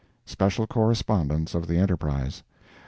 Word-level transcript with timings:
(SPECIAL 0.25 0.65
CORRESPONDENCE 0.65 1.53
OF 1.53 1.67
THE 1.67 1.77
ENTERPRISE.) 1.77 2.41